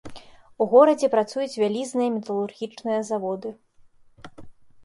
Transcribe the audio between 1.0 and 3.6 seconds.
працуюць вялізныя металургічныя заводы.